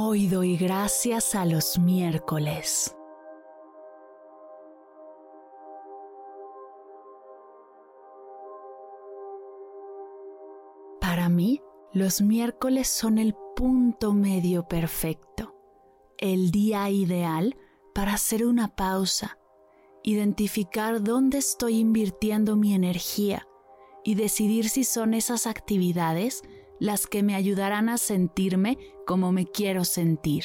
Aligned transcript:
Hoy 0.00 0.28
doy 0.28 0.56
gracias 0.56 1.34
a 1.34 1.44
los 1.44 1.76
miércoles. 1.76 2.96
Para 11.00 11.28
mí, 11.28 11.60
los 11.92 12.20
miércoles 12.20 12.86
son 12.86 13.18
el 13.18 13.34
punto 13.56 14.12
medio 14.12 14.68
perfecto, 14.68 15.56
el 16.16 16.52
día 16.52 16.88
ideal 16.90 17.56
para 17.92 18.14
hacer 18.14 18.46
una 18.46 18.76
pausa, 18.76 19.36
identificar 20.04 21.02
dónde 21.02 21.38
estoy 21.38 21.80
invirtiendo 21.80 22.54
mi 22.54 22.72
energía 22.72 23.48
y 24.04 24.14
decidir 24.14 24.68
si 24.68 24.84
son 24.84 25.12
esas 25.12 25.48
actividades 25.48 26.44
las 26.78 27.06
que 27.06 27.22
me 27.22 27.34
ayudarán 27.34 27.88
a 27.88 27.98
sentirme 27.98 28.78
como 29.06 29.32
me 29.32 29.46
quiero 29.46 29.84
sentir. 29.84 30.44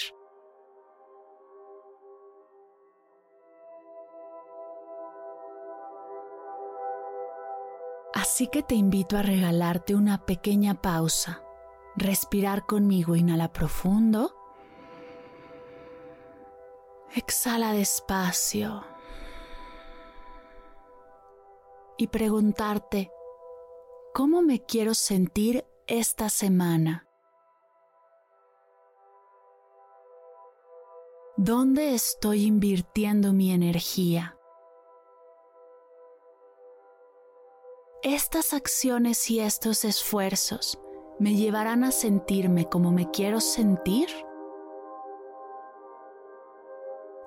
Así 8.14 8.48
que 8.48 8.64
te 8.64 8.76
invito 8.76 9.18
a 9.18 9.22
regalarte 9.22 9.96
una 9.96 10.26
pequeña 10.26 10.82
pausa, 10.82 11.44
respirar 11.96 12.66
conmigo, 12.66 13.16
inhala 13.16 13.52
profundo, 13.52 14.36
exhala 17.16 17.74
despacio. 17.74 18.86
Y 21.98 22.08
preguntarte, 22.08 23.12
¿cómo 24.14 24.42
me 24.42 24.64
quiero 24.64 24.94
sentir 24.94 25.66
esta 25.88 26.30
semana? 26.30 27.06
¿Dónde 31.36 31.94
estoy 31.94 32.46
invirtiendo 32.46 33.34
mi 33.34 33.52
energía? 33.52 34.38
Estas 38.02 38.54
acciones 38.54 39.30
y 39.30 39.40
estos 39.40 39.84
esfuerzos 39.84 40.80
me 41.20 41.36
llevarán 41.36 41.84
a 41.84 41.92
sentirme 41.92 42.70
como 42.70 42.92
me 42.92 43.10
quiero 43.12 43.40
sentir? 43.42 44.10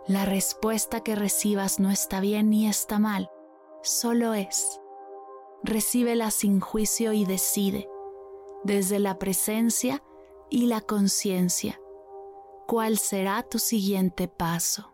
La 0.07 0.25
respuesta 0.25 1.01
que 1.01 1.15
recibas 1.15 1.81
no 1.81 1.91
está 1.91 2.21
bien 2.21 2.51
ni 2.51 2.69
está 2.69 2.99
mal, 2.99 3.31
solo 3.83 4.35
es. 4.35 4.81
Recíbela 5.63 6.31
sin 6.31 6.61
juicio 6.61 7.13
y 7.13 7.25
decide 7.25 7.89
desde 8.65 8.99
la 8.99 9.19
presencia 9.19 10.03
y 10.51 10.67
la 10.67 10.81
conciencia. 10.81 11.81
¿Cuál 12.67 12.99
será 12.99 13.43
tu 13.43 13.59
siguiente 13.59 14.29
paso? 14.29 14.93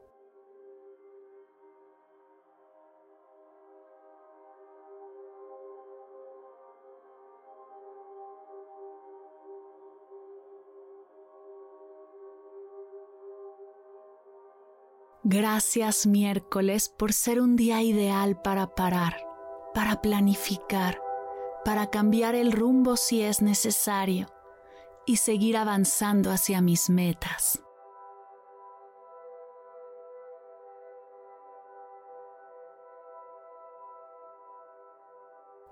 Gracias 15.24 16.06
miércoles 16.06 16.88
por 16.90 17.12
ser 17.12 17.40
un 17.40 17.56
día 17.56 17.80
ideal 17.80 18.42
para 18.42 18.74
parar, 18.74 19.16
para 19.72 20.02
planificar 20.02 21.00
para 21.64 21.90
cambiar 21.90 22.34
el 22.34 22.52
rumbo 22.52 22.96
si 22.96 23.22
es 23.22 23.42
necesario 23.42 24.26
y 25.06 25.16
seguir 25.16 25.56
avanzando 25.56 26.30
hacia 26.30 26.60
mis 26.60 26.90
metas. 26.90 27.62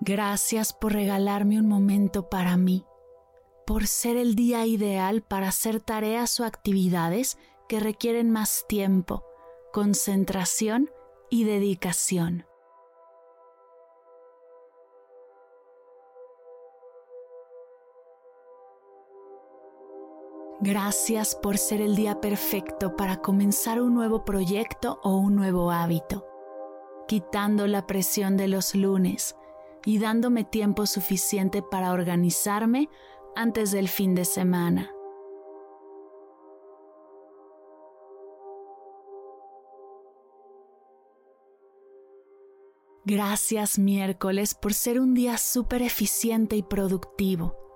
Gracias 0.03 0.73
por 0.73 0.95
regalarme 0.95 1.59
un 1.59 1.69
momento 1.69 2.31
para 2.31 2.57
mí, 2.57 2.87
por 3.67 3.87
ser 3.87 4.17
el 4.17 4.35
día 4.35 4.65
ideal 4.67 5.23
para 5.23 5.49
hacer 5.49 5.81
tareas 5.81 6.41
o 6.41 6.45
actividades 6.45 7.37
que 7.69 7.81
requieren 7.81 8.31
más 8.31 8.65
tiempo, 8.67 9.25
concentración 9.73 10.91
y 11.29 11.45
dedicación. 11.45 12.50
Gracias 20.63 21.35
por 21.35 21.57
ser 21.57 21.81
el 21.81 21.97
día 21.97 22.21
perfecto 22.21 22.95
para 22.95 23.23
comenzar 23.23 23.81
un 23.81 23.95
nuevo 23.95 24.27
proyecto 24.27 25.01
o 25.03 25.17
un 25.17 25.35
nuevo 25.35 25.71
hábito, 25.71 26.27
quitando 27.09 27.67
la 27.67 27.87
presión 27.87 28.37
de 28.37 28.47
los 28.47 28.75
lunes 28.75 29.37
y 29.87 29.99
dándome 29.99 30.45
tiempo 30.45 30.85
suficiente 30.85 31.63
para 31.63 31.93
organizarme 31.93 32.91
antes 33.35 33.71
del 33.71 33.89
fin 33.89 34.15
de 34.15 34.27
semana. 34.27 34.91
Gracias 43.07 43.79
miércoles 43.79 44.55
por 44.55 44.75
ser 44.75 45.01
un 45.01 45.15
día 45.15 45.39
súper 45.39 45.81
eficiente 45.81 46.57
y 46.57 46.63
productivo 46.63 47.70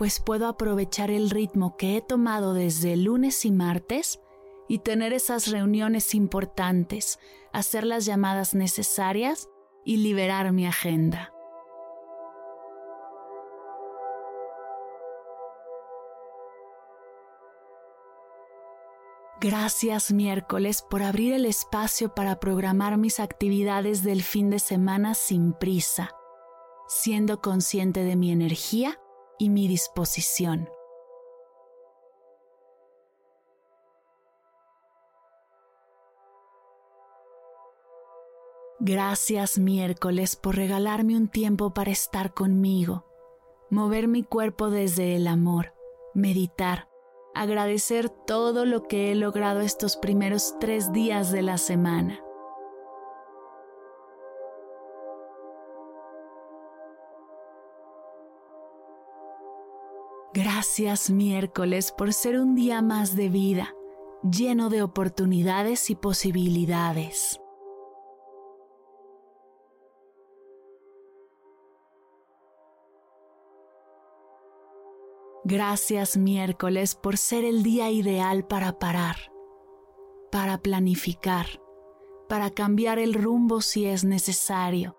pues 0.00 0.18
puedo 0.18 0.46
aprovechar 0.48 1.10
el 1.10 1.28
ritmo 1.28 1.76
que 1.76 1.98
he 1.98 2.00
tomado 2.00 2.54
desde 2.54 2.96
lunes 2.96 3.44
y 3.44 3.50
martes 3.50 4.18
y 4.66 4.78
tener 4.78 5.12
esas 5.12 5.48
reuniones 5.48 6.14
importantes, 6.14 7.18
hacer 7.52 7.84
las 7.84 8.06
llamadas 8.06 8.54
necesarias 8.54 9.50
y 9.84 9.98
liberar 9.98 10.52
mi 10.52 10.66
agenda. 10.66 11.34
Gracias 19.38 20.12
miércoles 20.12 20.80
por 20.80 21.02
abrir 21.02 21.34
el 21.34 21.44
espacio 21.44 22.14
para 22.14 22.40
programar 22.40 22.96
mis 22.96 23.20
actividades 23.20 24.02
del 24.02 24.22
fin 24.22 24.48
de 24.48 24.60
semana 24.60 25.12
sin 25.12 25.52
prisa, 25.52 26.16
siendo 26.88 27.42
consciente 27.42 28.02
de 28.02 28.16
mi 28.16 28.32
energía 28.32 28.98
y 29.40 29.48
mi 29.48 29.66
disposición. 29.66 30.68
Gracias 38.78 39.58
miércoles 39.58 40.36
por 40.36 40.56
regalarme 40.56 41.16
un 41.16 41.28
tiempo 41.28 41.74
para 41.74 41.90
estar 41.90 42.32
conmigo, 42.32 43.04
mover 43.70 44.08
mi 44.08 44.22
cuerpo 44.22 44.70
desde 44.70 45.16
el 45.16 45.26
amor, 45.26 45.74
meditar, 46.14 46.88
agradecer 47.34 48.08
todo 48.08 48.66
lo 48.66 48.82
que 48.84 49.10
he 49.10 49.14
logrado 49.14 49.60
estos 49.60 49.96
primeros 49.96 50.54
tres 50.60 50.92
días 50.92 51.32
de 51.32 51.42
la 51.42 51.58
semana. 51.58 52.20
Gracias 60.60 61.08
miércoles 61.08 61.90
por 61.90 62.12
ser 62.12 62.38
un 62.38 62.54
día 62.54 62.82
más 62.82 63.16
de 63.16 63.30
vida, 63.30 63.74
lleno 64.22 64.68
de 64.68 64.82
oportunidades 64.82 65.88
y 65.88 65.94
posibilidades. 65.94 67.40
Gracias 75.44 76.18
miércoles 76.18 76.94
por 76.94 77.16
ser 77.16 77.46
el 77.46 77.62
día 77.62 77.90
ideal 77.90 78.46
para 78.46 78.78
parar, 78.78 79.16
para 80.30 80.58
planificar, 80.58 81.46
para 82.28 82.50
cambiar 82.50 82.98
el 82.98 83.14
rumbo 83.14 83.62
si 83.62 83.86
es 83.86 84.04
necesario 84.04 84.98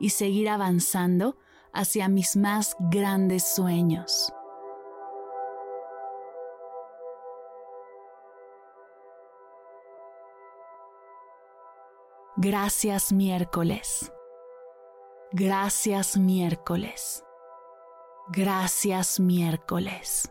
y 0.00 0.10
seguir 0.10 0.48
avanzando 0.48 1.36
hacia 1.72 2.08
mis 2.08 2.36
más 2.36 2.76
grandes 2.90 3.44
sueños. 3.54 4.32
Gracias 12.40 13.12
miércoles. 13.12 14.12
Gracias 15.32 16.16
miércoles. 16.16 17.24
Gracias 18.28 19.18
miércoles. 19.18 20.30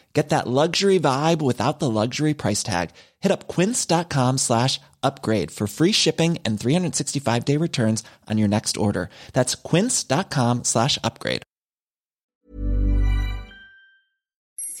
Get 0.13 0.29
that 0.29 0.47
luxury 0.47 0.99
vibe 0.99 1.41
without 1.41 1.79
the 1.79 1.89
luxury 1.89 2.33
price 2.33 2.63
tag. 2.63 2.89
Hit 3.21 3.31
up 3.31 3.47
quince.com 3.47 4.37
slash 4.37 4.79
upgrade 5.01 5.51
for 5.51 5.67
free 5.67 5.93
shipping 5.93 6.37
and 6.45 6.59
365 6.59 7.45
day 7.45 7.57
returns 7.57 8.03
on 8.29 8.37
your 8.37 8.49
next 8.49 8.77
order. 8.77 9.09
That's 9.33 9.55
quince.com 9.55 10.63
slash 10.63 10.97
upgrade. 11.03 11.43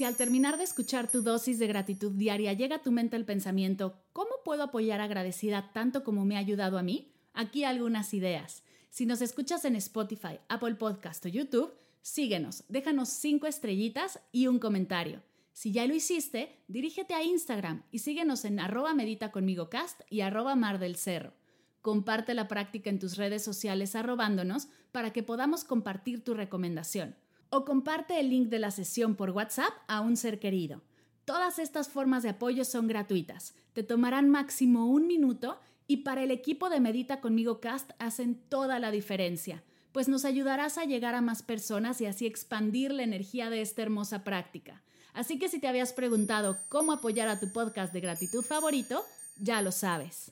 Si 0.01 0.05
al 0.05 0.15
terminar 0.15 0.57
de 0.57 0.63
escuchar 0.63 1.11
tu 1.11 1.21
dosis 1.21 1.59
de 1.59 1.67
gratitud 1.67 2.13
diaria 2.13 2.53
llega 2.53 2.77
a 2.77 2.81
tu 2.81 2.91
mente 2.91 3.15
el 3.17 3.23
pensamiento, 3.23 4.01
¿cómo 4.13 4.31
puedo 4.43 4.63
apoyar 4.63 4.99
agradecida 4.99 5.69
tanto 5.73 6.03
como 6.03 6.25
me 6.25 6.37
ha 6.37 6.39
ayudado 6.39 6.79
a 6.79 6.81
mí? 6.81 7.13
Aquí 7.33 7.65
algunas 7.65 8.13
ideas. 8.15 8.63
Si 8.89 9.05
nos 9.05 9.21
escuchas 9.21 9.63
en 9.63 9.75
Spotify, 9.75 10.39
Apple 10.49 10.73
Podcast 10.75 11.23
o 11.25 11.29
YouTube, 11.29 11.71
síguenos, 12.01 12.63
déjanos 12.67 13.09
cinco 13.09 13.47
estrellitas 13.47 14.19
y 14.31 14.47
un 14.47 14.59
comentario. 14.59 15.21
Si 15.53 15.71
ya 15.71 15.85
lo 15.85 15.93
hiciste, 15.93 16.63
dirígete 16.67 17.13
a 17.13 17.23
Instagram 17.23 17.83
y 17.91 17.99
síguenos 17.99 18.45
en 18.45 18.59
arroba 18.59 18.93
medita 18.93 19.31
conmigo 19.31 19.69
cast 19.69 20.01
y 20.09 20.21
arroba 20.21 20.55
mar 20.55 20.79
del 20.79 20.95
cerro. 20.95 21.33
Comparte 21.81 22.33
la 22.33 22.47
práctica 22.47 22.89
en 22.89 22.99
tus 22.99 23.17
redes 23.17 23.43
sociales 23.43 23.95
arrobándonos 23.95 24.67
para 24.91 25.11
que 25.11 25.23
podamos 25.23 25.63
compartir 25.63 26.23
tu 26.23 26.33
recomendación. 26.33 27.15
O 27.49 27.65
comparte 27.65 28.19
el 28.19 28.29
link 28.29 28.47
de 28.49 28.59
la 28.59 28.71
sesión 28.71 29.15
por 29.15 29.31
WhatsApp 29.31 29.73
a 29.87 29.99
un 30.01 30.15
ser 30.15 30.39
querido. 30.39 30.81
Todas 31.25 31.59
estas 31.59 31.89
formas 31.89 32.23
de 32.23 32.29
apoyo 32.29 32.65
son 32.65 32.87
gratuitas. 32.87 33.55
Te 33.73 33.83
tomarán 33.83 34.29
máximo 34.29 34.85
un 34.87 35.07
minuto 35.07 35.59
y 35.87 35.97
para 35.97 36.23
el 36.23 36.31
equipo 36.31 36.69
de 36.69 36.79
Medita 36.79 37.19
conmigo 37.19 37.59
Cast 37.59 37.91
hacen 37.99 38.35
toda 38.47 38.79
la 38.79 38.91
diferencia, 38.91 39.63
pues 39.91 40.07
nos 40.07 40.25
ayudarás 40.25 40.77
a 40.77 40.85
llegar 40.85 41.15
a 41.15 41.21
más 41.21 41.43
personas 41.43 42.01
y 42.01 42.05
así 42.05 42.25
expandir 42.25 42.91
la 42.91 43.03
energía 43.03 43.49
de 43.49 43.61
esta 43.61 43.81
hermosa 43.81 44.23
práctica. 44.23 44.81
Así 45.13 45.37
que 45.37 45.49
si 45.49 45.59
te 45.59 45.67
habías 45.67 45.93
preguntado 45.93 46.57
cómo 46.69 46.93
apoyar 46.93 47.27
a 47.27 47.39
tu 47.39 47.51
podcast 47.51 47.93
de 47.93 48.01
gratitud 48.01 48.43
favorito, 48.43 49.05
ya 49.37 49.61
lo 49.61 49.71
sabes. 49.71 50.31